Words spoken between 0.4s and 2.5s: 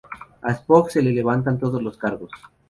A Spock se le levantan todos los cargos.